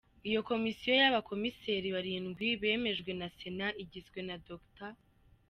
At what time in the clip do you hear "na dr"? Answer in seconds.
4.27-4.91